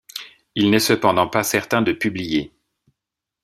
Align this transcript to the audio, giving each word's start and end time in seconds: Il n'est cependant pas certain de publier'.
Il 0.55 0.71
n'est 0.71 0.79
cependant 0.79 1.27
pas 1.27 1.43
certain 1.43 1.83
de 1.83 1.91
publier'. 1.91 2.51